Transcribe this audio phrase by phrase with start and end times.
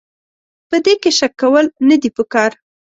[0.69, 2.51] په دې کې شک کول نه دي پکار.